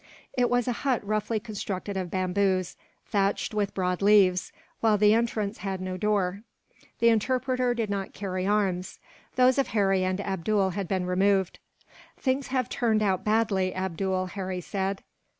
It 0.33 0.49
was 0.49 0.67
a 0.67 0.71
hut 0.81 1.05
roughly 1.05 1.39
constructed 1.39 1.95
of 1.95 2.09
bamboos, 2.09 2.75
thatched 3.05 3.53
with 3.53 3.75
broad 3.75 4.01
leaves, 4.01 4.51
while 4.79 4.97
the 4.97 5.13
entrance 5.13 5.59
had 5.59 5.79
no 5.79 5.95
door. 5.95 6.41
The 6.97 7.09
interpreter 7.09 7.75
did 7.75 7.91
not 7.91 8.11
carry 8.11 8.47
arms; 8.47 8.97
those 9.35 9.59
of 9.59 9.67
Harry 9.67 10.03
and 10.03 10.19
Abdool 10.19 10.71
had 10.71 10.87
been 10.87 11.05
removed. 11.05 11.59
"Things 12.17 12.47
have 12.47 12.67
turned 12.67 13.03
out 13.03 13.23
badly, 13.23 13.75
Abdool," 13.75 14.25
Harry 14.25 14.59
said. 14.59 15.03